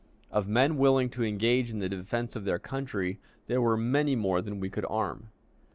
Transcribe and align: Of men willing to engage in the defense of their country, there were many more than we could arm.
Of 0.31 0.47
men 0.47 0.77
willing 0.77 1.11
to 1.11 1.23
engage 1.23 1.69
in 1.69 1.77
the 1.77 1.87
defense 1.87 2.35
of 2.35 2.43
their 2.43 2.57
country, 2.57 3.19
there 3.45 3.61
were 3.61 3.77
many 3.77 4.15
more 4.15 4.41
than 4.41 4.59
we 4.59 4.67
could 4.71 4.87
arm. 4.89 5.29